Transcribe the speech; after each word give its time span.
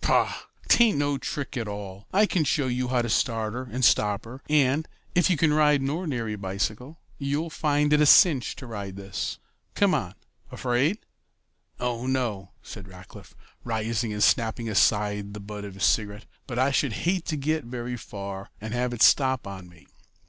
"Paugh! 0.00 0.48
'Tain't 0.66 0.98
no 0.98 1.16
trick 1.18 1.56
at 1.56 1.68
all. 1.68 2.08
I 2.12 2.26
can 2.26 2.42
show 2.42 2.66
you 2.66 2.88
how 2.88 3.00
to 3.00 3.08
start 3.08 3.52
her 3.54 3.68
and 3.70 3.84
stop 3.84 4.24
her, 4.24 4.42
and, 4.50 4.88
if 5.14 5.30
you 5.30 5.36
can 5.36 5.54
ride 5.54 5.82
an 5.82 5.88
ordinary 5.88 6.34
bicycle, 6.34 6.98
you'll 7.16 7.48
find 7.48 7.92
it 7.92 8.00
a 8.00 8.04
cinch 8.06 8.56
to 8.56 8.66
ride 8.66 8.96
this. 8.96 9.38
Come 9.76 9.94
on. 9.94 10.16
Afraid?" 10.50 10.98
"Oh, 11.78 12.08
no," 12.08 12.50
said 12.60 12.88
Rackliff, 12.88 13.34
rising 13.62 14.12
and 14.12 14.20
snapping 14.20 14.68
aside 14.68 15.32
the 15.32 15.38
butt 15.38 15.64
of 15.64 15.74
his 15.74 15.84
cigarette, 15.84 16.26
"but 16.48 16.58
I 16.58 16.72
should 16.72 16.94
hate 17.06 17.24
to 17.26 17.36
get 17.36 17.62
very 17.62 17.96
far 17.96 18.38
away 18.38 18.48
and 18.62 18.74
have 18.74 18.92
it 18.92 19.00
stop 19.00 19.46
on 19.46 19.68
me." 19.68 19.86